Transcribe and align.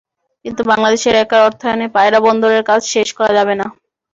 কিন্তু 0.45 0.61
বাংলাদেশের 0.71 1.15
একার 1.17 1.41
অর্থায়নে 1.47 1.87
পায়রা 1.95 2.19
বন্দরের 2.25 2.63
কাজ 2.69 2.81
শেষ 2.93 3.07
করা 3.17 3.31
যাবে 3.37 3.53
না। 3.59 3.67